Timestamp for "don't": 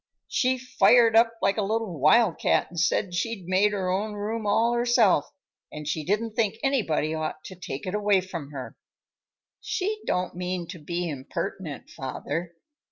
10.07-10.33